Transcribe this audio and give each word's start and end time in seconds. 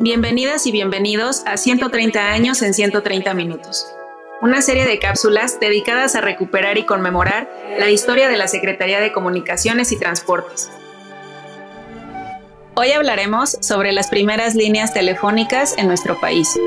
Bienvenidas 0.00 0.66
y 0.66 0.72
bienvenidos 0.72 1.44
a 1.46 1.56
130 1.56 2.32
años 2.32 2.62
en 2.62 2.74
130 2.74 3.32
minutos, 3.32 3.86
una 4.42 4.60
serie 4.60 4.86
de 4.86 4.98
cápsulas 4.98 5.60
dedicadas 5.60 6.16
a 6.16 6.20
recuperar 6.20 6.78
y 6.78 6.84
conmemorar 6.84 7.48
la 7.78 7.88
historia 7.90 8.28
de 8.28 8.36
la 8.36 8.48
Secretaría 8.48 8.98
de 8.98 9.12
Comunicaciones 9.12 9.92
y 9.92 9.98
Transportes. 9.98 10.68
Hoy 12.74 12.90
hablaremos 12.90 13.56
sobre 13.60 13.92
las 13.92 14.08
primeras 14.08 14.56
líneas 14.56 14.92
telefónicas 14.92 15.78
en 15.78 15.86
nuestro 15.86 16.18
país. 16.18 16.58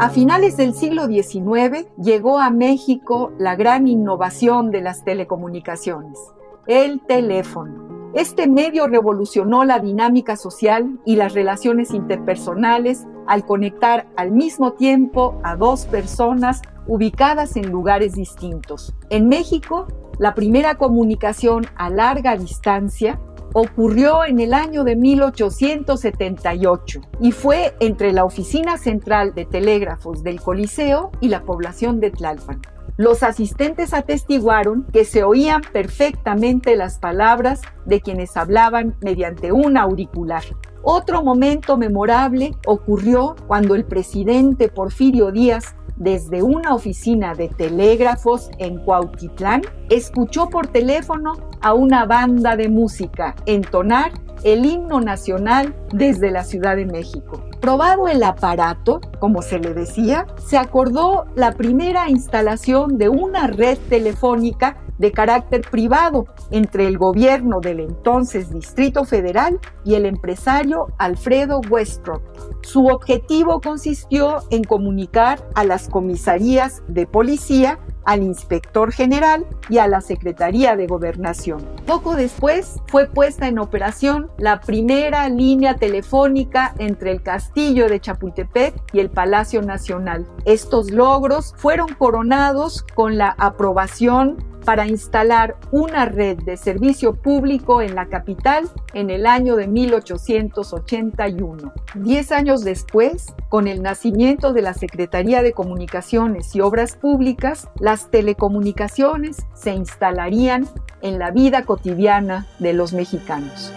A 0.00 0.10
finales 0.10 0.56
del 0.56 0.74
siglo 0.74 1.06
XIX 1.06 1.86
llegó 2.02 2.40
a 2.40 2.50
México 2.50 3.32
la 3.38 3.54
gran 3.54 3.86
innovación 3.86 4.72
de 4.72 4.80
las 4.80 5.04
telecomunicaciones, 5.04 6.18
el 6.66 7.00
teléfono. 7.06 7.83
Este 8.14 8.46
medio 8.46 8.86
revolucionó 8.86 9.64
la 9.64 9.80
dinámica 9.80 10.36
social 10.36 11.00
y 11.04 11.16
las 11.16 11.34
relaciones 11.34 11.92
interpersonales 11.92 13.04
al 13.26 13.44
conectar 13.44 14.06
al 14.16 14.30
mismo 14.30 14.74
tiempo 14.74 15.40
a 15.42 15.56
dos 15.56 15.86
personas 15.86 16.62
ubicadas 16.86 17.56
en 17.56 17.72
lugares 17.72 18.12
distintos. 18.12 18.94
En 19.10 19.28
México, 19.28 19.88
la 20.20 20.36
primera 20.36 20.76
comunicación 20.76 21.66
a 21.74 21.90
larga 21.90 22.36
distancia 22.36 23.18
ocurrió 23.52 24.24
en 24.24 24.38
el 24.38 24.54
año 24.54 24.84
de 24.84 24.94
1878 24.94 27.00
y 27.20 27.32
fue 27.32 27.74
entre 27.80 28.12
la 28.12 28.24
Oficina 28.24 28.78
Central 28.78 29.34
de 29.34 29.44
Telégrafos 29.44 30.22
del 30.22 30.40
Coliseo 30.40 31.10
y 31.20 31.30
la 31.30 31.42
población 31.42 31.98
de 31.98 32.12
Tlalpan. 32.12 32.62
Los 32.96 33.24
asistentes 33.24 33.92
atestiguaron 33.92 34.86
que 34.92 35.04
se 35.04 35.24
oían 35.24 35.62
perfectamente 35.72 36.76
las 36.76 37.00
palabras 37.00 37.60
de 37.86 38.00
quienes 38.00 38.36
hablaban 38.36 38.94
mediante 39.00 39.50
un 39.50 39.76
auricular. 39.76 40.44
Otro 40.84 41.22
momento 41.22 41.78
memorable 41.78 42.54
ocurrió 42.66 43.36
cuando 43.46 43.74
el 43.74 43.84
presidente 43.84 44.68
Porfirio 44.68 45.32
Díaz 45.32 45.74
desde 45.96 46.42
una 46.42 46.74
oficina 46.74 47.34
de 47.34 47.48
telégrafos 47.48 48.50
en 48.58 48.78
Cuautitlán, 48.78 49.62
escuchó 49.90 50.48
por 50.48 50.66
teléfono 50.66 51.34
a 51.60 51.72
una 51.72 52.04
banda 52.04 52.56
de 52.56 52.68
música 52.68 53.34
entonar 53.46 54.12
el 54.42 54.66
himno 54.66 55.00
nacional 55.00 55.74
desde 55.92 56.30
la 56.30 56.44
Ciudad 56.44 56.76
de 56.76 56.84
México. 56.84 57.42
Probado 57.60 58.08
el 58.08 58.22
aparato, 58.22 59.00
como 59.18 59.40
se 59.40 59.58
le 59.58 59.72
decía, 59.72 60.26
se 60.36 60.58
acordó 60.58 61.26
la 61.34 61.52
primera 61.52 62.10
instalación 62.10 62.98
de 62.98 63.08
una 63.08 63.46
red 63.46 63.78
telefónica 63.88 64.76
de 64.98 65.12
carácter 65.12 65.62
privado 65.62 66.26
entre 66.54 66.86
el 66.86 66.98
gobierno 66.98 67.58
del 67.60 67.80
entonces 67.80 68.48
Distrito 68.48 69.04
Federal 69.04 69.58
y 69.84 69.96
el 69.96 70.06
empresario 70.06 70.86
Alfredo 70.98 71.60
Westrop. 71.68 72.22
Su 72.62 72.86
objetivo 72.86 73.60
consistió 73.60 74.38
en 74.50 74.62
comunicar 74.62 75.44
a 75.56 75.64
las 75.64 75.88
comisarías 75.88 76.84
de 76.86 77.08
policía 77.08 77.80
al 78.04 78.22
inspector 78.22 78.92
general 78.92 79.46
y 79.68 79.78
a 79.78 79.88
la 79.88 80.00
Secretaría 80.00 80.76
de 80.76 80.86
Gobernación. 80.86 81.66
Poco 81.86 82.14
después 82.14 82.80
fue 82.86 83.06
puesta 83.06 83.48
en 83.48 83.58
operación 83.58 84.30
la 84.38 84.60
primera 84.60 85.28
línea 85.28 85.74
telefónica 85.74 86.74
entre 86.78 87.10
el 87.10 87.22
castillo 87.22 87.88
de 87.88 88.00
Chapultepec 88.00 88.74
y 88.92 89.00
el 89.00 89.10
Palacio 89.10 89.60
Nacional. 89.62 90.26
Estos 90.44 90.90
logros 90.92 91.54
fueron 91.56 91.88
coronados 91.98 92.84
con 92.94 93.18
la 93.18 93.34
aprobación 93.38 94.53
para 94.64 94.86
instalar 94.86 95.56
una 95.70 96.06
red 96.06 96.38
de 96.38 96.56
servicio 96.56 97.14
público 97.14 97.82
en 97.82 97.94
la 97.94 98.06
capital 98.06 98.70
en 98.94 99.10
el 99.10 99.26
año 99.26 99.56
de 99.56 99.68
1881. 99.68 101.72
Diez 101.94 102.32
años 102.32 102.64
después, 102.64 103.34
con 103.48 103.68
el 103.68 103.82
nacimiento 103.82 104.52
de 104.52 104.62
la 104.62 104.74
Secretaría 104.74 105.42
de 105.42 105.52
Comunicaciones 105.52 106.54
y 106.56 106.60
Obras 106.60 106.96
Públicas, 106.96 107.68
las 107.78 108.10
telecomunicaciones 108.10 109.46
se 109.54 109.72
instalarían 109.72 110.68
en 111.02 111.18
la 111.18 111.30
vida 111.30 111.64
cotidiana 111.64 112.46
de 112.58 112.72
los 112.72 112.92
mexicanos. 112.92 113.72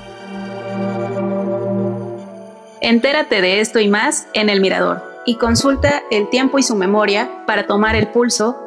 Entérate 2.81 3.41
de 3.41 3.59
esto 3.59 3.79
y 3.79 3.89
más 3.89 4.27
en 4.33 4.49
El 4.49 4.61
Mirador 4.61 5.03
y 5.25 5.35
consulta 5.35 6.01
el 6.09 6.29
tiempo 6.29 6.57
y 6.57 6.63
su 6.63 6.75
memoria 6.75 7.43
para 7.45 7.67
tomar 7.67 7.95
el 7.95 8.07
pulso 8.07 8.66